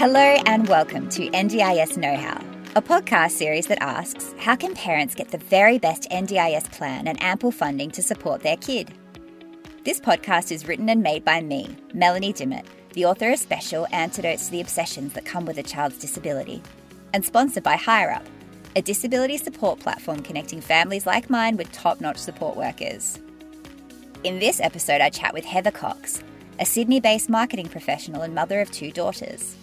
Hello 0.00 0.18
and 0.46 0.66
welcome 0.66 1.10
to 1.10 1.28
NDIS 1.28 1.98
Know 1.98 2.16
How, 2.16 2.42
a 2.74 2.80
podcast 2.80 3.32
series 3.32 3.66
that 3.66 3.82
asks 3.82 4.34
how 4.38 4.56
can 4.56 4.72
parents 4.74 5.14
get 5.14 5.28
the 5.28 5.36
very 5.36 5.78
best 5.78 6.08
NDIS 6.10 6.72
plan 6.72 7.06
and 7.06 7.22
ample 7.22 7.52
funding 7.52 7.90
to 7.90 8.02
support 8.02 8.40
their 8.40 8.56
kid? 8.56 8.94
This 9.84 10.00
podcast 10.00 10.52
is 10.52 10.66
written 10.66 10.88
and 10.88 11.02
made 11.02 11.22
by 11.22 11.42
me, 11.42 11.76
Melanie 11.92 12.32
Dimmitt, 12.32 12.64
the 12.94 13.04
author 13.04 13.30
of 13.30 13.38
Special 13.38 13.86
Antidotes 13.92 14.46
to 14.46 14.52
the 14.52 14.62
Obsessions 14.62 15.12
That 15.12 15.26
Come 15.26 15.44
with 15.44 15.58
a 15.58 15.62
Child's 15.62 15.98
Disability, 15.98 16.62
and 17.12 17.22
sponsored 17.22 17.64
by 17.64 17.76
HireUp, 17.76 18.24
a 18.76 18.80
disability 18.80 19.36
support 19.36 19.80
platform 19.80 20.22
connecting 20.22 20.62
families 20.62 21.06
like 21.06 21.28
mine 21.28 21.58
with 21.58 21.70
top 21.72 22.00
notch 22.00 22.16
support 22.16 22.56
workers. 22.56 23.18
In 24.24 24.38
this 24.38 24.60
episode, 24.60 25.02
I 25.02 25.10
chat 25.10 25.34
with 25.34 25.44
Heather 25.44 25.70
Cox, 25.70 26.22
a 26.58 26.64
Sydney 26.64 27.00
based 27.00 27.28
marketing 27.28 27.68
professional 27.68 28.22
and 28.22 28.34
mother 28.34 28.62
of 28.62 28.70
two 28.70 28.92
daughters. 28.92 29.56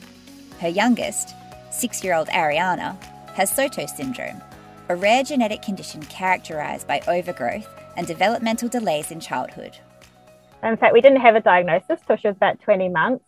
Her 0.59 0.69
youngest, 0.69 1.35
six 1.69 2.03
year 2.03 2.15
old 2.15 2.27
Ariana, 2.29 3.01
has 3.33 3.51
Sotos 3.51 3.89
syndrome, 3.89 4.41
a 4.89 4.95
rare 4.95 5.23
genetic 5.23 5.61
condition 5.61 6.01
characterized 6.03 6.87
by 6.87 7.01
overgrowth 7.07 7.67
and 7.95 8.07
developmental 8.07 8.67
delays 8.67 9.11
in 9.11 9.19
childhood. 9.19 9.77
In 10.63 10.75
fact, 10.77 10.93
we 10.93 11.01
didn't 11.01 11.21
have 11.21 11.35
a 11.35 11.41
diagnosis 11.41 11.99
till 12.07 12.15
she 12.15 12.27
was 12.27 12.35
about 12.35 12.59
20 12.61 12.89
months. 12.89 13.25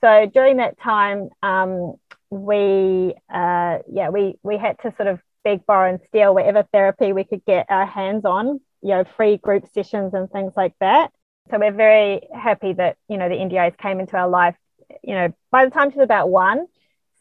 So 0.00 0.28
during 0.34 0.56
that 0.56 0.78
time, 0.80 1.30
um, 1.42 1.94
we, 2.30 3.14
uh, 3.32 3.78
yeah, 3.88 4.08
we, 4.10 4.34
we 4.42 4.58
had 4.58 4.76
to 4.80 4.92
sort 4.96 5.06
of 5.06 5.20
beg, 5.44 5.64
borrow, 5.64 5.88
and 5.88 6.00
steal 6.08 6.34
whatever 6.34 6.64
therapy 6.72 7.12
we 7.12 7.22
could 7.22 7.44
get 7.44 7.66
our 7.68 7.86
hands 7.86 8.24
on, 8.24 8.60
you 8.82 8.88
know, 8.88 9.04
free 9.16 9.36
group 9.36 9.66
sessions 9.72 10.14
and 10.14 10.28
things 10.30 10.54
like 10.56 10.74
that. 10.80 11.12
So 11.50 11.58
we're 11.58 11.72
very 11.72 12.22
happy 12.34 12.72
that, 12.72 12.96
you 13.08 13.18
know, 13.18 13.28
the 13.28 13.36
NDIS 13.36 13.78
came 13.78 14.00
into 14.00 14.16
our 14.16 14.28
life, 14.28 14.56
you 15.02 15.14
know, 15.14 15.32
by 15.50 15.64
the 15.64 15.70
time 15.70 15.90
she 15.90 15.98
was 15.98 16.04
about 16.04 16.30
one, 16.30 16.66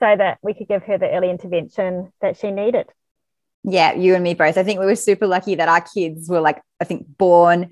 so 0.01 0.15
that 0.17 0.39
we 0.41 0.53
could 0.53 0.67
give 0.67 0.83
her 0.83 0.97
the 0.97 1.09
early 1.09 1.29
intervention 1.29 2.11
that 2.21 2.35
she 2.37 2.51
needed. 2.51 2.87
Yeah, 3.63 3.93
you 3.93 4.15
and 4.15 4.23
me 4.23 4.33
both. 4.33 4.57
I 4.57 4.63
think 4.63 4.79
we 4.79 4.87
were 4.87 4.95
super 4.95 5.27
lucky 5.27 5.55
that 5.55 5.69
our 5.69 5.81
kids 5.81 6.27
were 6.27 6.41
like, 6.41 6.61
I 6.79 6.85
think, 6.85 7.05
born 7.17 7.69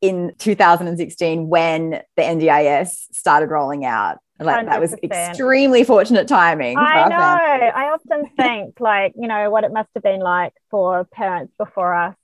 in 0.00 0.32
2016 0.38 1.48
when 1.48 1.90
the 1.90 2.22
NDIS 2.22 2.90
started 3.12 3.50
rolling 3.50 3.84
out. 3.84 4.18
Like 4.38 4.66
100%. 4.66 4.70
that 4.70 4.80
was 4.80 4.94
extremely 5.02 5.82
fortunate 5.82 6.28
timing. 6.28 6.78
I 6.78 7.08
know. 7.08 7.16
I 7.16 7.90
often 7.90 8.30
think 8.36 8.78
like, 8.78 9.12
you 9.16 9.26
know, 9.26 9.50
what 9.50 9.64
it 9.64 9.72
must 9.72 9.88
have 9.94 10.04
been 10.04 10.20
like 10.20 10.52
for 10.70 11.04
parents 11.06 11.52
before 11.58 11.92
us. 11.92 12.14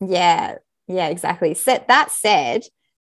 Yeah, 0.00 0.56
yeah, 0.88 1.06
exactly. 1.06 1.54
So 1.54 1.80
that 1.86 2.10
said, 2.10 2.64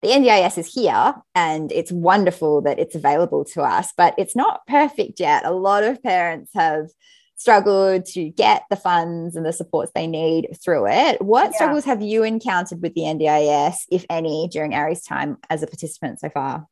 the 0.01 0.09
NDIS 0.09 0.57
is 0.57 0.73
here 0.73 1.15
and 1.35 1.71
it's 1.71 1.91
wonderful 1.91 2.61
that 2.61 2.79
it's 2.79 2.95
available 2.95 3.45
to 3.45 3.61
us, 3.61 3.93
but 3.95 4.15
it's 4.17 4.35
not 4.35 4.65
perfect 4.67 5.19
yet. 5.19 5.45
A 5.45 5.51
lot 5.51 5.83
of 5.83 6.01
parents 6.01 6.51
have 6.55 6.87
struggled 7.35 8.05
to 8.05 8.29
get 8.29 8.63
the 8.69 8.75
funds 8.75 9.35
and 9.35 9.45
the 9.45 9.53
supports 9.53 9.91
they 9.93 10.07
need 10.07 10.47
through 10.63 10.87
it. 10.87 11.21
What 11.21 11.51
yeah. 11.51 11.55
struggles 11.55 11.85
have 11.85 12.01
you 12.01 12.23
encountered 12.23 12.81
with 12.81 12.93
the 12.93 13.01
NDIS, 13.01 13.75
if 13.91 14.05
any, 14.09 14.47
during 14.51 14.73
Ari's 14.73 15.03
time 15.03 15.37
as 15.49 15.63
a 15.63 15.67
participant 15.67 16.19
so 16.19 16.29
far? 16.29 16.67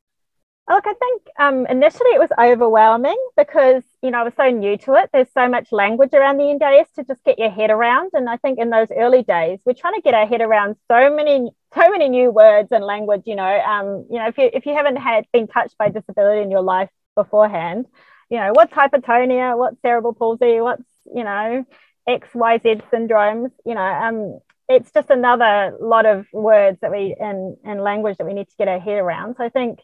Look, 0.70 0.86
I 0.86 0.94
think 0.94 1.24
um, 1.40 1.66
initially 1.66 2.12
it 2.12 2.20
was 2.20 2.30
overwhelming 2.38 3.18
because 3.36 3.82
you 4.04 4.12
know 4.12 4.20
I 4.20 4.24
was 4.24 4.36
so 4.38 4.52
new 4.52 4.78
to 4.78 4.94
it. 4.96 5.10
There's 5.12 5.32
so 5.34 5.50
much 5.50 5.72
language 5.72 6.14
around 6.14 6.38
the 6.38 6.44
NDIS 6.44 6.94
to 6.96 7.04
just 7.04 7.24
get 7.24 7.40
your 7.40 7.50
head 7.50 7.72
around, 7.72 8.12
and 8.14 8.30
I 8.30 8.38
think 8.38 8.60
in 8.60 8.70
those 8.70 8.90
early 8.96 9.24
days 9.24 9.60
we're 9.66 9.74
trying 9.74 9.96
to 9.96 10.02
get 10.02 10.14
our 10.14 10.28
head 10.28 10.42
around 10.42 10.76
so 10.88 11.14
many 11.16 11.50
so 11.74 11.90
many 11.90 12.08
new 12.08 12.30
words 12.30 12.72
and 12.72 12.86
language. 12.86 13.24
You 13.26 13.36
know, 13.36 13.62
um, 13.62 14.06
you 14.12 14.20
know 14.20 14.28
if 14.28 14.38
you 14.38 14.52
if 14.54 14.68
you 14.68 14.76
haven't 14.76 14.98
had 14.98 15.26
been 15.34 15.48
touched 15.48 15.76
by 15.80 15.90
disability 15.90 16.44
in 16.44 16.52
your 16.52 16.62
life 16.62 16.90
beforehand, 17.16 17.88
you 18.30 18.38
know 18.38 18.52
what's 18.54 18.72
hypotonia, 18.72 19.58
what's 19.58 19.82
cerebral 19.82 20.14
palsy, 20.14 20.62
what's 20.62 20.84
you 21.16 21.24
know 21.24 21.66
X 22.08 22.30
Y 22.36 22.60
Z 22.60 22.82
syndromes. 22.94 23.50
You 23.66 23.74
know, 23.74 23.82
um, 23.82 24.40
it's 24.68 24.92
just 24.92 25.10
another 25.10 25.76
lot 25.82 26.06
of 26.06 26.28
words 26.32 26.78
that 26.82 26.92
we 26.92 27.16
and 27.20 27.58
and 27.66 27.82
language 27.82 28.18
that 28.18 28.26
we 28.28 28.34
need 28.36 28.50
to 28.50 28.56
get 28.56 28.68
our 28.68 28.80
head 28.80 29.00
around. 29.00 29.36
So 29.38 29.44
I 29.44 29.50
think 29.50 29.80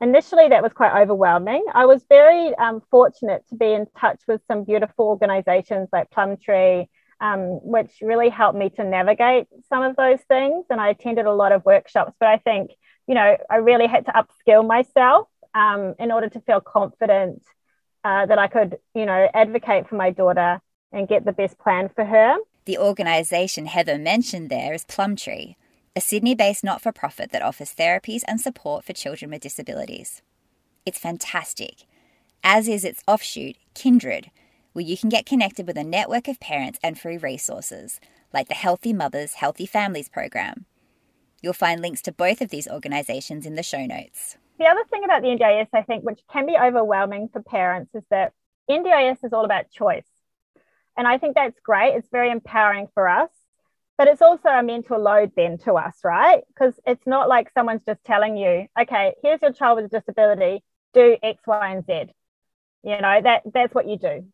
initially 0.00 0.48
that 0.48 0.62
was 0.62 0.72
quite 0.72 1.00
overwhelming. 1.00 1.64
I 1.74 1.86
was 1.86 2.04
very 2.08 2.54
um, 2.56 2.82
fortunate 2.90 3.44
to 3.48 3.56
be 3.56 3.72
in 3.72 3.86
touch 3.98 4.20
with 4.28 4.40
some 4.46 4.64
beautiful 4.64 5.06
organizations 5.06 5.88
like 5.92 6.10
Plumtree, 6.10 6.86
um, 7.20 7.60
which 7.62 7.90
really 8.00 8.28
helped 8.28 8.58
me 8.58 8.70
to 8.70 8.84
navigate 8.84 9.48
some 9.68 9.82
of 9.82 9.96
those 9.96 10.20
things. 10.28 10.66
And 10.70 10.80
I 10.80 10.90
attended 10.90 11.26
a 11.26 11.32
lot 11.32 11.52
of 11.52 11.64
workshops, 11.64 12.14
but 12.20 12.28
I 12.28 12.38
think, 12.38 12.70
you 13.06 13.14
know, 13.14 13.36
I 13.50 13.56
really 13.56 13.86
had 13.86 14.06
to 14.06 14.12
upskill 14.12 14.66
myself 14.66 15.28
um, 15.54 15.94
in 15.98 16.12
order 16.12 16.28
to 16.28 16.40
feel 16.40 16.60
confident 16.60 17.42
uh, 18.04 18.26
that 18.26 18.38
I 18.38 18.46
could, 18.46 18.78
you 18.94 19.06
know, 19.06 19.28
advocate 19.34 19.88
for 19.88 19.96
my 19.96 20.10
daughter 20.10 20.60
and 20.92 21.08
get 21.08 21.24
the 21.24 21.32
best 21.32 21.58
plan 21.58 21.90
for 21.94 22.04
her. 22.04 22.36
The 22.64 22.78
organisation 22.78 23.66
Heather 23.66 23.98
mentioned 23.98 24.50
there 24.50 24.72
is 24.72 24.84
Plumtree 24.84 25.56
a 25.96 26.00
Sydney 26.00 26.34
based 26.34 26.62
not 26.62 26.80
for 26.80 26.92
profit 26.92 27.32
that 27.32 27.42
offers 27.42 27.74
therapies 27.74 28.22
and 28.28 28.40
support 28.40 28.84
for 28.84 28.92
children 28.92 29.30
with 29.30 29.42
disabilities. 29.42 30.22
It's 30.86 30.98
fantastic, 30.98 31.84
as 32.42 32.68
is 32.68 32.84
its 32.84 33.02
offshoot, 33.06 33.56
Kindred, 33.74 34.30
where 34.72 34.84
you 34.84 34.96
can 34.96 35.08
get 35.08 35.26
connected 35.26 35.66
with 35.66 35.76
a 35.76 35.84
network 35.84 36.28
of 36.28 36.40
parents 36.40 36.78
and 36.82 36.98
free 36.98 37.16
resources, 37.16 38.00
like 38.32 38.48
the 38.48 38.54
Healthy 38.54 38.92
Mothers, 38.92 39.34
Healthy 39.34 39.66
Families 39.66 40.08
program. 40.08 40.66
You'll 41.40 41.52
find 41.52 41.80
links 41.80 42.02
to 42.02 42.12
both 42.12 42.40
of 42.40 42.50
these 42.50 42.68
organisations 42.68 43.46
in 43.46 43.54
the 43.54 43.62
show 43.62 43.86
notes. 43.86 44.36
The 44.58 44.66
other 44.66 44.84
thing 44.90 45.04
about 45.04 45.22
the 45.22 45.28
NDIS, 45.28 45.68
I 45.72 45.82
think, 45.82 46.04
which 46.04 46.20
can 46.32 46.46
be 46.46 46.56
overwhelming 46.56 47.28
for 47.32 47.42
parents, 47.42 47.94
is 47.94 48.02
that 48.10 48.32
NDIS 48.68 49.24
is 49.24 49.32
all 49.32 49.44
about 49.44 49.70
choice. 49.70 50.06
And 50.96 51.06
I 51.06 51.18
think 51.18 51.36
that's 51.36 51.58
great. 51.60 51.94
It's 51.94 52.08
very 52.10 52.30
empowering 52.30 52.88
for 52.92 53.08
us 53.08 53.30
but 53.98 54.06
it's 54.06 54.22
also 54.22 54.48
a 54.48 54.62
mental 54.62 55.00
load 55.00 55.32
then 55.36 55.58
to 55.58 55.74
us, 55.74 55.98
right? 56.04 56.42
Because 56.48 56.78
it's 56.86 57.06
not 57.06 57.28
like 57.28 57.50
someone's 57.52 57.82
just 57.84 58.02
telling 58.04 58.36
you, 58.36 58.68
okay, 58.80 59.14
here's 59.22 59.42
your 59.42 59.52
child 59.52 59.76
with 59.76 59.92
a 59.92 59.98
disability, 60.00 60.62
do 60.94 61.16
X, 61.20 61.42
Y, 61.46 61.68
and 61.68 61.84
Z. 61.84 62.12
You 62.84 63.00
know, 63.00 63.20
that 63.20 63.42
that's 63.52 63.74
what 63.74 63.88
you 63.88 63.98
do. 63.98 64.24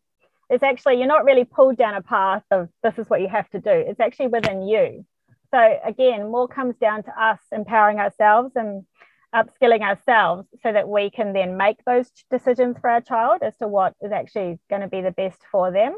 It's 0.51 0.61
actually 0.61 0.99
you're 0.99 1.07
not 1.07 1.25
really 1.25 1.45
pulled 1.45 1.77
down 1.77 1.95
a 1.95 2.03
path 2.03 2.43
of 2.51 2.69
this 2.83 2.99
is 2.99 3.09
what 3.09 3.21
you 3.21 3.27
have 3.27 3.49
to 3.49 3.59
do. 3.59 3.71
It's 3.71 3.99
actually 3.99 4.27
within 4.27 4.67
you. 4.67 5.03
So 5.49 5.79
again, 5.83 6.29
more 6.29 6.47
comes 6.47 6.75
down 6.77 7.01
to 7.03 7.11
us 7.19 7.39
empowering 7.51 7.97
ourselves 7.97 8.51
and 8.55 8.85
upskilling 9.33 9.81
ourselves 9.81 10.47
so 10.61 10.71
that 10.71 10.87
we 10.87 11.09
can 11.09 11.33
then 11.33 11.57
make 11.57 11.77
those 11.85 12.09
decisions 12.29 12.77
for 12.79 12.89
our 12.89 13.01
child 13.01 13.41
as 13.41 13.57
to 13.57 13.67
what 13.67 13.95
is 14.01 14.11
actually 14.11 14.59
going 14.69 14.83
to 14.83 14.87
be 14.87 15.01
the 15.01 15.11
best 15.11 15.39
for 15.51 15.71
them. 15.71 15.95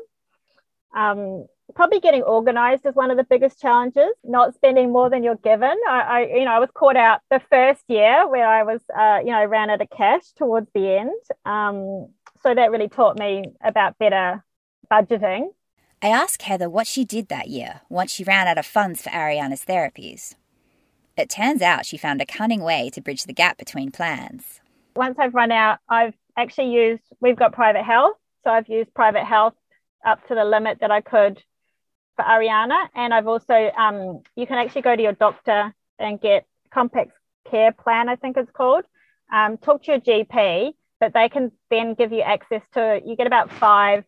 Um, 0.96 1.46
probably 1.76 2.00
getting 2.00 2.24
organized 2.24 2.86
is 2.86 2.96
one 2.96 3.12
of 3.12 3.18
the 3.18 3.24
biggest 3.24 3.60
challenges 3.62 4.10
not 4.24 4.54
spending 4.54 4.92
more 4.92 5.10
than 5.10 5.24
you're 5.24 5.36
given. 5.36 5.76
I, 5.88 6.00
I, 6.00 6.20
you 6.38 6.46
know 6.46 6.52
i 6.52 6.60
was 6.60 6.70
caught 6.74 6.96
out 6.96 7.22
the 7.30 7.42
first 7.50 7.84
year 7.88 8.28
where 8.28 8.48
i 8.48 8.64
was 8.64 8.82
uh, 8.98 9.20
you 9.20 9.32
know 9.32 9.46
ran 9.46 9.70
out 9.70 9.82
of 9.82 9.90
cash 9.90 10.32
towards 10.38 10.70
the 10.74 10.98
end. 10.98 11.12
Um, 11.46 12.10
so 12.44 12.54
that 12.54 12.72
really 12.72 12.88
taught 12.88 13.20
me 13.20 13.44
about 13.62 13.98
better 13.98 14.44
budgeting. 14.92 15.50
I 16.02 16.10
asked 16.10 16.44
heather 16.44 16.70
what 16.70 16.88
she 16.88 17.04
did 17.04 17.28
that 17.30 17.48
year 17.48 17.82
once 17.90 18.12
she 18.12 18.24
ran 18.24 18.48
out 18.48 18.60
of 18.60 18.66
funds 18.66 19.02
for 19.02 19.10
ariana's 19.10 19.66
therapies. 19.66 20.36
It 21.18 21.30
turns 21.30 21.64
out 21.64 21.86
she 21.86 21.98
found 21.98 22.22
a 22.22 22.26
cunning 22.26 22.62
way 22.62 22.92
to 22.92 23.02
bridge 23.02 23.24
the 23.24 23.34
gap 23.34 23.58
between 23.58 23.92
plans. 23.92 24.62
Once 24.96 25.18
i've 25.20 25.34
run 25.34 25.52
out 25.52 25.80
i've 25.90 26.14
actually 26.38 26.72
used 26.72 27.04
we've 27.20 27.36
got 27.36 27.52
private 27.52 27.84
health. 27.84 28.16
So 28.44 28.52
i've 28.52 28.70
used 28.70 28.94
private 28.94 29.26
health 29.26 29.56
up 30.06 30.26
to 30.28 30.36
the 30.36 30.46
limit 30.46 30.78
that 30.80 30.92
i 30.92 31.02
could 31.02 31.44
for 32.18 32.26
Ariana. 32.26 32.90
And 32.94 33.14
I've 33.14 33.28
also, 33.28 33.54
um, 33.54 34.22
you 34.36 34.46
can 34.46 34.58
actually 34.58 34.82
go 34.82 34.96
to 34.96 35.02
your 35.02 35.14
doctor 35.14 35.74
and 35.98 36.20
get 36.20 36.46
complex 36.74 37.14
care 37.50 37.72
plan, 37.72 38.10
I 38.10 38.18
think 38.18 38.36
it's 38.36 38.52
called. 38.52 38.84
Um, 39.32 39.58
talk 39.58 39.84
to 39.84 39.92
your 39.94 40.02
GP, 40.02 40.74
but 41.00 41.14
they 41.14 41.30
can 41.30 41.52
then 41.70 41.94
give 41.94 42.12
you 42.12 42.22
access 42.22 42.62
to, 42.74 43.00
you 43.06 43.16
get 43.16 43.28
about 43.28 43.52
five 43.54 44.04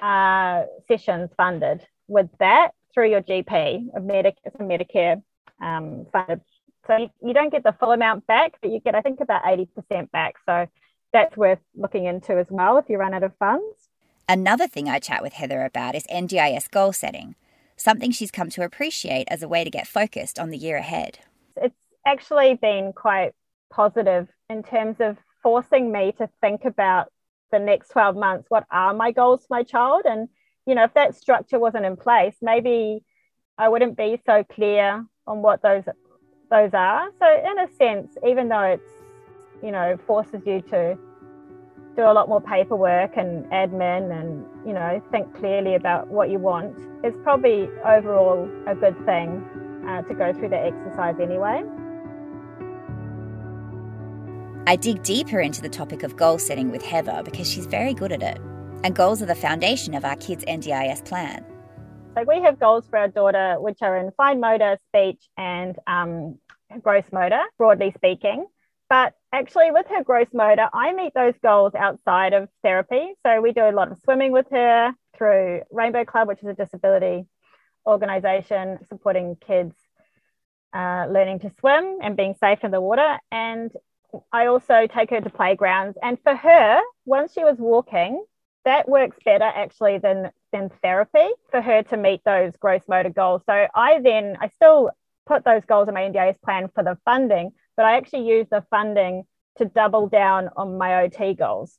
uh, 0.00 0.64
sessions 0.88 1.30
funded 1.36 1.86
with 2.08 2.28
that 2.40 2.72
through 2.92 3.10
your 3.10 3.22
GP, 3.22 3.88
a 3.94 4.00
Medic, 4.00 4.36
it's 4.44 4.56
a 4.56 4.62
Medicare 4.62 5.22
um, 5.60 6.06
funded. 6.12 6.40
So 6.86 7.08
you 7.22 7.32
don't 7.32 7.50
get 7.50 7.62
the 7.62 7.74
full 7.78 7.92
amount 7.92 8.26
back, 8.26 8.54
but 8.60 8.70
you 8.70 8.80
get, 8.80 8.94
I 8.94 9.02
think, 9.02 9.20
about 9.20 9.44
80% 9.44 10.10
back. 10.10 10.34
So 10.46 10.66
that's 11.12 11.36
worth 11.36 11.60
looking 11.76 12.06
into 12.06 12.38
as 12.38 12.46
well 12.50 12.78
if 12.78 12.86
you 12.88 12.98
run 12.98 13.14
out 13.14 13.22
of 13.22 13.36
funds. 13.38 13.88
Another 14.32 14.66
thing 14.66 14.88
I 14.88 14.98
chat 14.98 15.22
with 15.22 15.34
Heather 15.34 15.62
about 15.62 15.94
is 15.94 16.06
NDIS 16.06 16.70
goal 16.70 16.94
setting 16.94 17.34
something 17.76 18.10
she's 18.10 18.30
come 18.30 18.48
to 18.48 18.64
appreciate 18.64 19.28
as 19.28 19.42
a 19.42 19.48
way 19.48 19.62
to 19.62 19.68
get 19.68 19.86
focused 19.86 20.38
on 20.38 20.48
the 20.48 20.56
year 20.56 20.78
ahead. 20.78 21.18
It's 21.56 21.76
actually 22.06 22.54
been 22.54 22.94
quite 22.94 23.32
positive 23.70 24.28
in 24.48 24.62
terms 24.62 24.96
of 25.00 25.18
forcing 25.42 25.92
me 25.92 26.12
to 26.16 26.30
think 26.40 26.64
about 26.64 27.12
the 27.50 27.58
next 27.58 27.90
12 27.90 28.16
months. 28.16 28.46
What 28.48 28.64
are 28.70 28.94
my 28.94 29.12
goals 29.12 29.40
for 29.40 29.48
my 29.50 29.64
child? 29.64 30.04
And 30.06 30.30
you 30.64 30.74
know 30.76 30.84
if 30.84 30.94
that 30.94 31.14
structure 31.14 31.58
wasn't 31.58 31.84
in 31.84 31.96
place 31.96 32.36
maybe 32.40 33.04
i 33.58 33.68
wouldn't 33.68 33.96
be 33.96 34.18
so 34.24 34.44
clear 34.44 35.04
on 35.26 35.42
what 35.42 35.60
those 35.60 35.84
those 36.50 36.70
are. 36.72 37.10
So 37.18 37.50
in 37.50 37.58
a 37.58 37.68
sense 37.74 38.16
even 38.26 38.48
though 38.48 38.62
it's 38.62 38.90
you 39.62 39.72
know 39.72 39.98
forces 40.06 40.40
you 40.46 40.62
to 40.70 40.96
do 41.96 42.02
a 42.02 42.12
lot 42.12 42.28
more 42.28 42.40
paperwork 42.40 43.16
and 43.16 43.44
admin 43.46 44.10
and 44.18 44.46
you 44.66 44.72
know 44.72 45.02
think 45.10 45.32
clearly 45.34 45.74
about 45.74 46.08
what 46.08 46.30
you 46.30 46.38
want 46.38 46.74
it's 47.04 47.16
probably 47.22 47.68
overall 47.84 48.48
a 48.66 48.74
good 48.74 48.96
thing 49.04 49.44
uh, 49.86 50.02
to 50.02 50.14
go 50.14 50.32
through 50.32 50.48
the 50.48 50.56
exercise 50.56 51.14
anyway 51.20 51.62
I 54.64 54.76
dig 54.76 55.02
deeper 55.02 55.40
into 55.40 55.60
the 55.60 55.68
topic 55.68 56.04
of 56.04 56.16
goal 56.16 56.38
setting 56.38 56.70
with 56.70 56.82
Heather 56.82 57.22
because 57.24 57.50
she's 57.50 57.66
very 57.66 57.92
good 57.94 58.12
at 58.12 58.22
it. 58.22 58.40
And 58.84 58.94
goals 58.94 59.20
are 59.20 59.26
the 59.26 59.34
foundation 59.34 59.92
of 59.92 60.04
our 60.04 60.14
kids' 60.16 60.44
NDIS 60.44 61.04
plan. 61.04 61.44
So 62.16 62.22
we 62.22 62.40
have 62.42 62.60
goals 62.60 62.86
for 62.88 62.98
our 62.98 63.08
daughter, 63.08 63.56
which 63.58 63.78
are 63.82 63.96
in 63.96 64.12
fine 64.16 64.38
motor, 64.38 64.78
speech, 64.88 65.20
and 65.36 65.76
um, 65.88 66.38
gross 66.80 67.04
motor, 67.12 67.40
broadly 67.58 67.92
speaking. 67.96 68.46
But 68.88 69.14
actually, 69.32 69.70
with 69.70 69.86
her 69.88 70.02
gross 70.04 70.28
motor, 70.32 70.68
I 70.72 70.92
meet 70.92 71.14
those 71.14 71.34
goals 71.42 71.74
outside 71.74 72.32
of 72.32 72.48
therapy. 72.62 73.14
So 73.24 73.40
we 73.40 73.52
do 73.52 73.68
a 73.68 73.72
lot 73.72 73.90
of 73.90 73.98
swimming 74.04 74.32
with 74.32 74.46
her 74.50 74.94
through 75.16 75.62
Rainbow 75.70 76.04
Club, 76.04 76.28
which 76.28 76.42
is 76.42 76.48
a 76.48 76.54
disability 76.54 77.26
organization 77.86 78.78
supporting 78.88 79.36
kids 79.36 79.74
uh, 80.74 81.06
learning 81.10 81.40
to 81.40 81.50
swim 81.58 81.98
and 82.02 82.16
being 82.16 82.34
safe 82.34 82.60
in 82.62 82.70
the 82.70 82.80
water. 82.80 83.18
And 83.30 83.70
I 84.32 84.46
also 84.46 84.86
take 84.86 85.10
her 85.10 85.20
to 85.20 85.30
playgrounds. 85.30 85.98
And 86.02 86.18
for 86.22 86.34
her, 86.34 86.80
once 87.04 87.32
she 87.32 87.44
was 87.44 87.58
walking, 87.58 88.24
that 88.64 88.88
works 88.88 89.16
better 89.24 89.44
actually 89.44 89.98
than 89.98 90.30
than 90.52 90.70
therapy 90.82 91.28
for 91.50 91.60
her 91.60 91.82
to 91.82 91.96
meet 91.96 92.22
those 92.24 92.52
gross 92.60 92.82
motor 92.86 93.10
goals. 93.10 93.42
So 93.46 93.66
I 93.74 94.00
then 94.00 94.36
I 94.40 94.48
still 94.48 94.90
put 95.26 95.44
those 95.44 95.64
goals 95.64 95.88
in 95.88 95.94
my 95.94 96.02
NDIS 96.02 96.40
plan 96.42 96.68
for 96.74 96.84
the 96.84 96.98
funding, 97.04 97.52
but 97.76 97.86
I 97.86 97.96
actually 97.96 98.28
use 98.28 98.46
the 98.50 98.64
funding 98.70 99.24
to 99.58 99.64
double 99.64 100.08
down 100.08 100.48
on 100.56 100.78
my 100.78 101.02
OT 101.02 101.34
goals. 101.34 101.78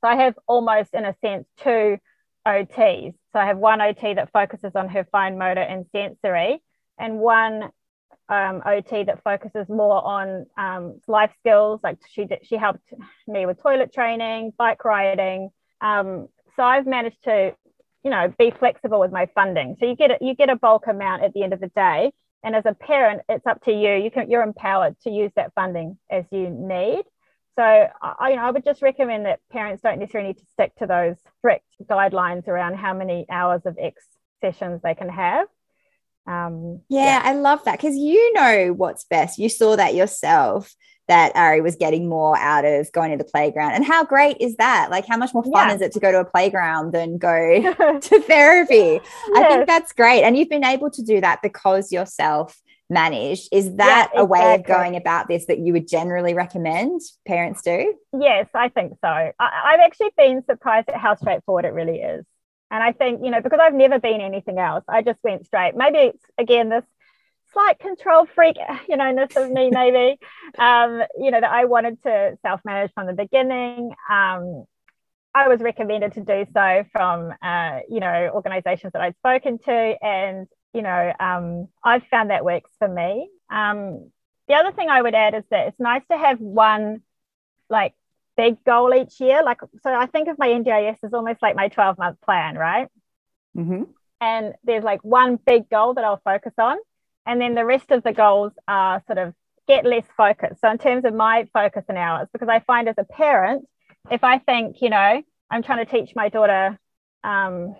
So 0.00 0.08
I 0.08 0.16
have 0.16 0.38
almost, 0.46 0.94
in 0.94 1.04
a 1.04 1.14
sense, 1.20 1.46
two 1.58 1.98
OTs. 2.46 3.14
So 3.32 3.38
I 3.38 3.46
have 3.46 3.58
one 3.58 3.80
OT 3.80 4.14
that 4.14 4.32
focuses 4.32 4.72
on 4.74 4.88
her 4.88 5.06
fine 5.10 5.38
motor 5.38 5.60
and 5.60 5.86
sensory, 5.92 6.62
and 6.98 7.18
one 7.18 7.70
um, 8.28 8.62
OT 8.64 9.04
that 9.04 9.22
focuses 9.22 9.68
more 9.68 10.04
on 10.04 10.46
um, 10.56 11.00
life 11.06 11.32
skills. 11.40 11.80
Like 11.82 11.98
she 12.10 12.24
did, 12.24 12.40
she 12.44 12.56
helped 12.56 12.92
me 13.26 13.46
with 13.46 13.62
toilet 13.62 13.92
training, 13.92 14.52
bike 14.56 14.84
riding. 14.84 15.50
Um, 15.80 16.28
so 16.56 16.62
I've 16.62 16.86
managed 16.86 17.22
to, 17.24 17.54
you 18.04 18.10
know, 18.10 18.32
be 18.38 18.50
flexible 18.50 19.00
with 19.00 19.12
my 19.12 19.28
funding. 19.34 19.76
So 19.80 19.86
you 19.86 19.96
get 19.96 20.10
a, 20.10 20.18
you 20.20 20.34
get 20.34 20.50
a 20.50 20.56
bulk 20.56 20.86
amount 20.86 21.22
at 21.22 21.32
the 21.32 21.42
end 21.42 21.52
of 21.52 21.60
the 21.60 21.68
day, 21.68 22.12
and 22.42 22.54
as 22.54 22.64
a 22.66 22.74
parent, 22.74 23.22
it's 23.28 23.46
up 23.46 23.62
to 23.64 23.72
you. 23.72 23.94
You 23.94 24.10
can 24.10 24.30
you're 24.30 24.42
empowered 24.42 24.98
to 25.00 25.10
use 25.10 25.32
that 25.36 25.52
funding 25.54 25.98
as 26.10 26.24
you 26.30 26.50
need. 26.50 27.02
So 27.56 27.64
I, 27.64 28.30
you 28.30 28.36
know, 28.36 28.42
I 28.42 28.50
would 28.52 28.64
just 28.64 28.82
recommend 28.82 29.26
that 29.26 29.40
parents 29.50 29.82
don't 29.82 29.98
necessarily 29.98 30.28
need 30.28 30.38
to 30.38 30.46
stick 30.52 30.72
to 30.76 30.86
those 30.86 31.16
strict 31.38 31.64
guidelines 31.84 32.46
around 32.46 32.76
how 32.76 32.94
many 32.94 33.26
hours 33.28 33.62
of 33.64 33.76
X 33.80 34.04
sessions 34.40 34.80
they 34.84 34.94
can 34.94 35.08
have. 35.08 35.48
Um, 36.28 36.82
yeah, 36.88 37.04
yeah, 37.04 37.20
I 37.24 37.32
love 37.32 37.64
that 37.64 37.78
because 37.78 37.96
you 37.96 38.32
know 38.34 38.72
what's 38.74 39.04
best. 39.04 39.38
You 39.38 39.48
saw 39.48 39.74
that 39.74 39.94
yourself 39.94 40.72
that 41.08 41.34
Ari 41.34 41.62
was 41.62 41.74
getting 41.74 42.08
more 42.08 42.36
out 42.38 42.64
of 42.64 42.92
going 42.92 43.10
to 43.10 43.16
the 43.16 43.28
playground. 43.28 43.72
And 43.72 43.84
how 43.84 44.04
great 44.04 44.36
is 44.40 44.56
that? 44.56 44.90
Like, 44.90 45.06
how 45.06 45.16
much 45.16 45.32
more 45.32 45.42
fun 45.42 45.68
yeah. 45.68 45.74
is 45.74 45.80
it 45.80 45.92
to 45.92 46.00
go 46.00 46.12
to 46.12 46.20
a 46.20 46.24
playground 46.24 46.92
than 46.92 47.16
go 47.16 47.28
to 48.00 48.20
therapy? 48.22 48.74
Yes. 48.74 49.02
I 49.34 49.48
think 49.48 49.66
that's 49.66 49.92
great. 49.92 50.22
And 50.22 50.36
you've 50.36 50.50
been 50.50 50.64
able 50.64 50.90
to 50.90 51.02
do 51.02 51.20
that 51.22 51.40
because 51.42 51.90
yourself 51.90 52.60
managed. 52.90 53.48
Is 53.52 53.76
that 53.76 54.10
yeah, 54.14 54.20
exactly. 54.20 54.20
a 54.20 54.24
way 54.24 54.54
of 54.54 54.64
going 54.64 54.96
about 54.96 55.28
this 55.28 55.46
that 55.46 55.58
you 55.58 55.72
would 55.72 55.88
generally 55.88 56.34
recommend 56.34 57.00
parents 57.26 57.62
do? 57.62 57.94
Yes, 58.18 58.46
I 58.54 58.68
think 58.68 58.92
so. 59.02 59.08
I, 59.08 59.32
I've 59.38 59.80
actually 59.80 60.10
been 60.16 60.42
surprised 60.44 60.88
at 60.88 60.96
how 60.96 61.16
straightforward 61.16 61.64
it 61.64 61.72
really 61.72 62.00
is. 62.00 62.24
And 62.70 62.82
I 62.82 62.92
think, 62.92 63.24
you 63.24 63.30
know, 63.30 63.40
because 63.40 63.60
I've 63.62 63.74
never 63.74 63.98
been 63.98 64.20
anything 64.20 64.58
else, 64.58 64.84
I 64.88 65.00
just 65.00 65.18
went 65.22 65.46
straight. 65.46 65.74
Maybe 65.74 65.98
it's 65.98 66.24
again 66.36 66.68
this 66.68 66.84
slight 67.58 67.78
control 67.80 68.26
freak, 68.34 68.56
you 68.88 68.96
know, 68.96 69.10
ness 69.10 69.36
of 69.36 69.50
me, 69.50 69.70
maybe, 69.70 70.18
um, 70.58 71.02
you 71.18 71.30
know, 71.30 71.40
that 71.40 71.50
I 71.50 71.64
wanted 71.64 72.00
to 72.04 72.38
self 72.42 72.60
manage 72.64 72.92
from 72.94 73.06
the 73.06 73.12
beginning. 73.12 73.94
Um, 74.10 74.64
I 75.34 75.48
was 75.48 75.60
recommended 75.60 76.14
to 76.14 76.20
do 76.20 76.46
so 76.52 76.84
from, 76.92 77.32
uh, 77.42 77.80
you 77.88 78.00
know, 78.00 78.30
organizations 78.34 78.92
that 78.92 79.02
I'd 79.02 79.16
spoken 79.16 79.58
to. 79.58 79.96
And, 80.02 80.46
you 80.72 80.82
know, 80.82 81.12
um, 81.20 81.68
I've 81.84 82.04
found 82.10 82.30
that 82.30 82.44
works 82.44 82.70
for 82.78 82.88
me. 82.88 83.28
Um, 83.50 84.10
the 84.48 84.54
other 84.54 84.72
thing 84.72 84.88
I 84.88 85.02
would 85.02 85.14
add 85.14 85.34
is 85.34 85.44
that 85.50 85.68
it's 85.68 85.80
nice 85.80 86.02
to 86.10 86.16
have 86.16 86.40
one 86.40 87.02
like 87.68 87.94
big 88.36 88.64
goal 88.64 88.94
each 88.94 89.20
year. 89.20 89.42
Like, 89.44 89.60
so 89.82 89.92
I 89.92 90.06
think 90.06 90.28
of 90.28 90.38
my 90.38 90.48
NDIS 90.48 90.96
as 91.02 91.12
almost 91.12 91.42
like 91.42 91.56
my 91.56 91.68
12 91.68 91.98
month 91.98 92.20
plan, 92.22 92.56
right? 92.56 92.88
Mm-hmm. 93.56 93.84
And 94.20 94.54
there's 94.64 94.84
like 94.84 95.04
one 95.04 95.36
big 95.36 95.68
goal 95.68 95.94
that 95.94 96.04
I'll 96.04 96.22
focus 96.24 96.54
on. 96.58 96.78
And 97.28 97.40
then 97.40 97.54
the 97.54 97.64
rest 97.64 97.90
of 97.90 98.02
the 98.02 98.12
goals 98.12 98.52
are 98.66 99.02
sort 99.06 99.18
of 99.18 99.34
get 99.68 99.84
less 99.84 100.04
focused. 100.16 100.62
So, 100.62 100.70
in 100.70 100.78
terms 100.78 101.04
of 101.04 101.14
my 101.14 101.46
focus 101.52 101.84
and 101.88 101.98
hours, 101.98 102.26
because 102.32 102.48
I 102.48 102.60
find 102.60 102.88
as 102.88 102.96
a 102.96 103.04
parent, 103.04 103.68
if 104.10 104.24
I 104.24 104.38
think, 104.38 104.80
you 104.80 104.88
know, 104.88 105.22
I'm 105.50 105.62
trying 105.62 105.84
to 105.84 105.90
teach 105.90 106.16
my 106.16 106.30
daughter 106.30 106.78
um, 107.22 107.76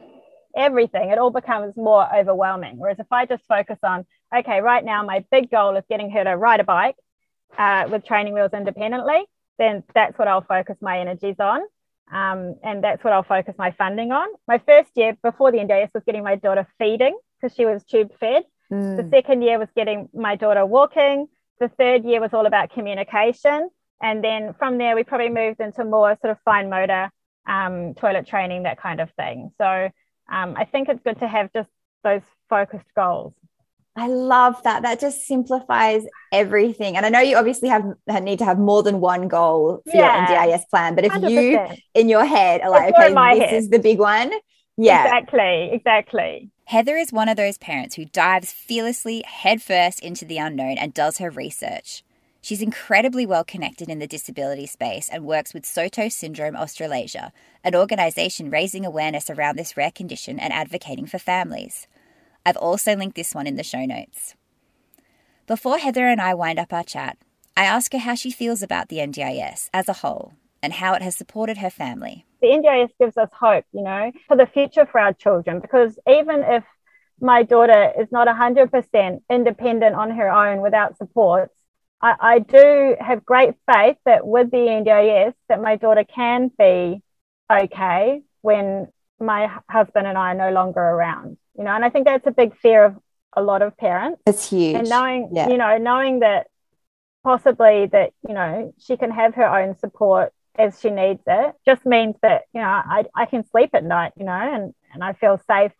everything, 0.54 1.08
it 1.10 1.18
all 1.18 1.30
becomes 1.30 1.76
more 1.76 2.06
overwhelming. 2.14 2.76
Whereas 2.76 2.98
if 2.98 3.06
I 3.10 3.24
just 3.24 3.42
focus 3.48 3.78
on, 3.82 4.04
okay, 4.36 4.60
right 4.60 4.84
now 4.84 5.02
my 5.02 5.24
big 5.30 5.50
goal 5.50 5.76
is 5.76 5.84
getting 5.88 6.10
her 6.10 6.24
to 6.24 6.36
ride 6.36 6.60
a 6.60 6.64
bike 6.64 6.96
uh, 7.56 7.88
with 7.90 8.04
training 8.04 8.34
wheels 8.34 8.52
independently, 8.52 9.24
then 9.58 9.82
that's 9.94 10.18
what 10.18 10.28
I'll 10.28 10.42
focus 10.42 10.76
my 10.82 11.00
energies 11.00 11.36
on. 11.40 11.62
Um, 12.12 12.56
and 12.62 12.84
that's 12.84 13.02
what 13.02 13.14
I'll 13.14 13.22
focus 13.22 13.54
my 13.58 13.70
funding 13.72 14.12
on. 14.12 14.28
My 14.46 14.58
first 14.58 14.90
year 14.94 15.16
before 15.22 15.52
the 15.52 15.58
NDIS 15.58 15.90
was 15.94 16.02
getting 16.04 16.22
my 16.22 16.36
daughter 16.36 16.66
feeding 16.78 17.18
because 17.40 17.56
she 17.56 17.64
was 17.64 17.82
tube 17.84 18.10
fed. 18.20 18.44
Mm. 18.72 18.96
The 18.96 19.08
second 19.16 19.42
year 19.42 19.58
was 19.58 19.68
getting 19.74 20.08
my 20.14 20.36
daughter 20.36 20.64
walking. 20.64 21.28
The 21.60 21.68
third 21.68 22.04
year 22.04 22.20
was 22.20 22.32
all 22.32 22.46
about 22.46 22.70
communication. 22.70 23.70
And 24.02 24.22
then 24.22 24.54
from 24.58 24.78
there, 24.78 24.94
we 24.94 25.04
probably 25.04 25.30
moved 25.30 25.60
into 25.60 25.84
more 25.84 26.16
sort 26.20 26.30
of 26.30 26.38
fine 26.44 26.70
motor, 26.70 27.10
um, 27.46 27.94
toilet 27.94 28.26
training, 28.26 28.62
that 28.64 28.80
kind 28.80 29.00
of 29.00 29.10
thing. 29.12 29.50
So 29.58 29.90
um, 30.30 30.54
I 30.56 30.64
think 30.64 30.88
it's 30.88 31.02
good 31.02 31.18
to 31.20 31.28
have 31.28 31.52
just 31.52 31.68
those 32.04 32.22
focused 32.48 32.86
goals. 32.94 33.34
I 33.96 34.06
love 34.06 34.62
that. 34.62 34.82
That 34.82 35.00
just 35.00 35.26
simplifies 35.26 36.04
everything. 36.32 36.96
And 36.96 37.04
I 37.04 37.08
know 37.08 37.18
you 37.18 37.36
obviously 37.36 37.68
have 37.68 37.84
need 38.22 38.38
to 38.38 38.44
have 38.44 38.58
more 38.58 38.84
than 38.84 39.00
one 39.00 39.26
goal 39.26 39.82
for 39.84 39.96
yeah, 39.96 40.30
your 40.30 40.56
NDIS 40.56 40.68
plan, 40.70 40.94
but 40.94 41.04
if 41.04 41.12
100%. 41.12 41.30
you 41.30 41.76
in 41.94 42.08
your 42.08 42.24
head 42.24 42.60
are 42.60 42.70
like, 42.70 42.94
okay, 42.94 43.08
this 43.08 43.50
head. 43.50 43.54
is 43.54 43.68
the 43.70 43.80
big 43.80 43.98
one. 43.98 44.30
Yeah. 44.78 45.04
Exactly. 45.04 45.70
Exactly. 45.72 46.50
Heather 46.66 46.96
is 46.96 47.12
one 47.12 47.28
of 47.28 47.36
those 47.36 47.58
parents 47.58 47.96
who 47.96 48.04
dives 48.04 48.52
fearlessly 48.52 49.24
headfirst 49.26 50.00
into 50.00 50.24
the 50.24 50.38
unknown 50.38 50.78
and 50.78 50.94
does 50.94 51.18
her 51.18 51.30
research. 51.30 52.04
She's 52.40 52.62
incredibly 52.62 53.26
well 53.26 53.42
connected 53.42 53.88
in 53.88 53.98
the 53.98 54.06
disability 54.06 54.66
space 54.66 55.08
and 55.08 55.24
works 55.24 55.52
with 55.52 55.64
Sotos 55.64 56.12
Syndrome 56.12 56.54
Australasia, 56.56 57.32
an 57.64 57.74
organisation 57.74 58.50
raising 58.50 58.86
awareness 58.86 59.28
around 59.28 59.56
this 59.56 59.76
rare 59.76 59.90
condition 59.90 60.38
and 60.38 60.52
advocating 60.52 61.06
for 61.06 61.18
families. 61.18 61.88
I've 62.46 62.56
also 62.56 62.94
linked 62.94 63.16
this 63.16 63.34
one 63.34 63.48
in 63.48 63.56
the 63.56 63.64
show 63.64 63.84
notes. 63.84 64.36
Before 65.48 65.78
Heather 65.78 66.06
and 66.06 66.20
I 66.20 66.34
wind 66.34 66.60
up 66.60 66.72
our 66.72 66.84
chat, 66.84 67.18
I 67.56 67.64
ask 67.64 67.92
her 67.92 67.98
how 67.98 68.14
she 68.14 68.30
feels 68.30 68.62
about 68.62 68.88
the 68.88 68.98
NDIS 68.98 69.68
as 69.74 69.88
a 69.88 69.94
whole 69.94 70.34
and 70.62 70.74
how 70.74 70.94
it 70.94 71.02
has 71.02 71.16
supported 71.16 71.58
her 71.58 71.70
family. 71.70 72.24
The 72.40 72.48
NDIS 72.48 72.90
gives 73.00 73.16
us 73.16 73.28
hope, 73.32 73.64
you 73.72 73.82
know, 73.82 74.12
for 74.26 74.36
the 74.36 74.46
future 74.46 74.86
for 74.86 75.00
our 75.00 75.12
children. 75.12 75.60
Because 75.60 75.98
even 76.08 76.42
if 76.42 76.64
my 77.20 77.42
daughter 77.42 77.92
is 77.98 78.08
not 78.12 78.28
100% 78.28 79.20
independent 79.30 79.94
on 79.96 80.10
her 80.12 80.30
own 80.30 80.60
without 80.60 80.96
supports, 80.96 81.54
I, 82.00 82.14
I 82.20 82.38
do 82.38 82.96
have 83.00 83.24
great 83.24 83.54
faith 83.72 83.96
that 84.04 84.26
with 84.26 84.50
the 84.50 84.56
NDIS 84.56 85.34
that 85.48 85.60
my 85.60 85.76
daughter 85.76 86.04
can 86.04 86.50
be 86.56 87.02
okay 87.50 88.22
when 88.42 88.88
my 89.18 89.50
husband 89.68 90.06
and 90.06 90.16
I 90.16 90.32
are 90.32 90.34
no 90.34 90.52
longer 90.52 90.80
around 90.80 91.38
you 91.58 91.64
know. 91.64 91.72
And 91.72 91.84
i 91.84 91.90
think 91.90 92.06
that's 92.06 92.26
a 92.26 92.30
big 92.30 92.56
fear 92.56 92.84
of 92.84 92.96
a 93.36 93.42
lot 93.42 93.60
of 93.60 93.76
parents. 93.76 94.22
It's 94.26 94.48
huge. 94.48 94.76
And 94.76 94.88
knowing 94.88 95.30
yeah. 95.32 95.48
you 95.48 95.58
know 95.58 95.76
knowing 95.76 96.20
that 96.20 96.46
possibly 97.24 97.86
that 97.86 98.12
you 98.26 98.34
know 98.34 98.72
she 98.78 98.96
can 98.96 99.10
have 99.10 99.34
her 99.34 99.44
own 99.44 99.78
support 99.78 100.32
as 100.58 100.80
she 100.80 100.90
needs 100.90 101.22
it 101.26 101.54
just 101.64 101.86
means 101.86 102.16
that 102.22 102.42
you 102.52 102.60
know 102.60 102.66
i, 102.68 103.04
I 103.14 103.26
can 103.26 103.44
sleep 103.48 103.70
at 103.74 103.84
night 103.84 104.12
you 104.16 104.24
know 104.24 104.32
and, 104.32 104.74
and 104.92 105.04
i 105.04 105.12
feel 105.12 105.40
safe 105.46 105.72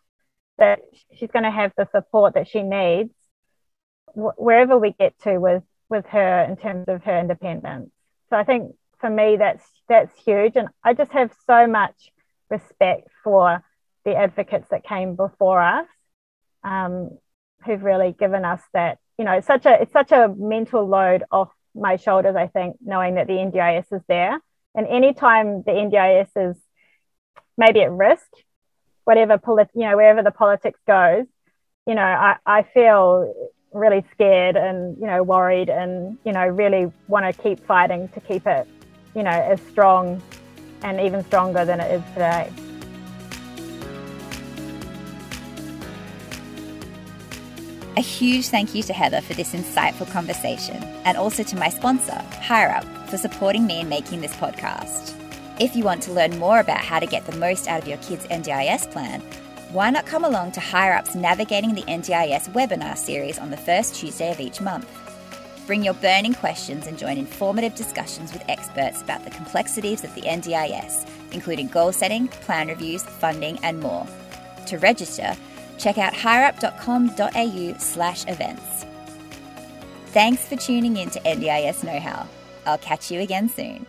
that 0.59 0.81
she's 1.15 1.31
going 1.31 1.45
to 1.45 1.51
have 1.51 1.73
the 1.77 1.89
support 1.93 2.35
that 2.35 2.49
she 2.49 2.63
needs 2.63 3.13
wh- 4.15 4.39
wherever 4.39 4.79
we 4.79 4.93
get 4.93 5.19
to 5.21 5.39
with 5.39 5.63
with 5.91 6.07
her 6.07 6.45
in 6.45 6.57
terms 6.57 6.87
of 6.89 7.03
her 7.05 7.19
independence. 7.19 7.91
So 8.31 8.37
i 8.37 8.45
think 8.45 8.75
for 9.01 9.11
me 9.11 9.37
that's 9.37 9.65
that's 9.89 10.13
huge 10.21 10.57
and 10.57 10.69
i 10.85 10.93
just 10.93 11.13
have 11.13 11.33
so 11.47 11.67
much 11.67 12.11
respect 12.51 13.09
for 13.25 13.63
the 14.05 14.15
advocates 14.15 14.69
that 14.71 14.85
came 14.85 15.17
before 15.17 15.61
us 15.63 15.87
um, 16.65 17.11
who've 17.65 17.83
really 17.83 18.13
given 18.19 18.45
us 18.45 18.61
that 18.73 18.99
you 19.19 19.25
know 19.25 19.33
it's 19.33 19.47
such 19.47 19.67
a 19.67 19.83
it's 19.83 19.93
such 19.93 20.13
a 20.13 20.35
mental 20.37 20.87
load 20.87 21.25
off 21.31 21.51
my 21.75 21.97
shoulders 21.97 22.37
i 22.37 22.47
think 22.47 22.77
knowing 22.81 23.15
that 23.15 23.27
the 23.27 23.35
ndis 23.35 23.93
is 23.93 24.03
there 24.09 24.41
And 24.75 24.87
anytime 24.87 25.63
the 25.63 25.73
NDIS 25.73 26.51
is 26.51 26.57
maybe 27.57 27.81
at 27.81 27.91
risk, 27.91 28.29
whatever 29.05 29.39
polit- 29.39 29.71
you 29.75 29.83
know, 29.83 29.97
wherever 29.97 30.23
the 30.23 30.31
politics 30.31 30.79
goes, 30.87 31.27
you 31.87 31.95
know, 31.95 32.03
I, 32.03 32.37
I 32.47 32.63
feel 32.63 33.33
really 33.73 34.05
scared 34.13 34.57
and 34.57 34.97
you 34.99 35.07
know 35.07 35.23
worried 35.23 35.69
and 35.69 36.17
you 36.25 36.33
know 36.33 36.47
really 36.47 36.91
want 37.07 37.25
to 37.27 37.43
keep 37.43 37.65
fighting 37.67 38.09
to 38.09 38.21
keep 38.21 38.47
it 38.47 38.67
you 39.15 39.23
know 39.23 39.31
as 39.31 39.61
strong 39.71 40.23
and 40.83 41.01
even 41.01 41.23
stronger 41.25 41.65
than 41.65 41.81
it 41.81 41.93
is 41.93 42.03
today. 42.13 42.51
A 47.97 48.01
huge 48.01 48.47
thank 48.47 48.77
you 48.77 48.83
to 48.85 48.93
Heather 48.93 49.21
for 49.21 49.35
this 49.35 49.55
insightful 49.55 50.09
conversation, 50.13 50.77
and 51.05 51.17
also 51.19 51.43
to 51.43 51.57
my 51.57 51.69
sponsor, 51.69 52.13
HireUp, 52.31 52.87
for 53.09 53.19
supporting 53.19 53.67
me 53.67 53.81
in 53.81 53.89
making 53.89 54.21
this 54.21 54.37
podcast. 54.37 55.15
If 55.61 55.75
you 55.75 55.83
want 55.83 56.03
to 56.05 56.13
learn 56.13 56.39
more 56.39 56.61
about 56.61 56.81
how 56.81 57.01
to 57.01 57.07
get 57.07 57.27
the 57.27 57.37
most 57.37 57.67
out 57.67 57.83
of 57.83 57.89
your 57.89 57.99
kids' 57.99 58.27
NDIS 58.27 58.91
plan, 58.91 59.21
why 59.71 59.91
not 59.91 60.07
come 60.07 60.25
along 60.25 60.53
to 60.53 60.61
HireUp's 60.61 61.15
Navigating 61.15 61.75
the 61.75 61.83
NDIS 61.83 62.53
webinar 62.53 62.97
series 62.97 63.39
on 63.39 63.51
the 63.51 63.57
first 63.57 63.95
Tuesday 63.95 64.31
of 64.31 64.41
each 64.41 64.61
month? 64.61 64.89
Bring 65.67 65.83
your 65.83 65.95
burning 65.95 66.33
questions 66.33 66.87
and 66.87 66.99
join 66.99 67.19
informative 67.19 67.75
discussions 67.75 68.33
with 68.33 68.43
experts 68.49 69.03
about 69.03 69.25
the 69.25 69.31
complexities 69.31 70.05
of 70.05 70.15
the 70.15 70.23
NDIS, 70.23 71.07
including 71.33 71.69
goal 71.69 71.93
setting, 71.93 72.29
plan 72.29 72.69
reviews, 72.69 73.03
funding, 73.03 73.59
and 73.63 73.81
more. 73.81 74.07
To 74.67 74.79
register, 74.79 75.37
check 75.77 75.99
out 75.99 76.15
hireup.com.au 76.15 77.79
slash 77.79 78.27
events. 78.29 78.87
Thanks 80.07 80.47
for 80.47 80.57
tuning 80.57 80.97
in 80.97 81.11
to 81.11 81.21
NDIS 81.21 81.85
Know 81.85 82.01
How. 82.01 82.27
I'll 82.69 82.77
catch 82.77 83.11
you 83.11 83.21
again 83.21 83.49
soon. 83.49 83.87